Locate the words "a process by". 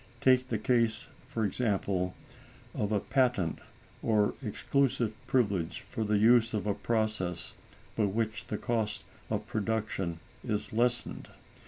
6.65-8.05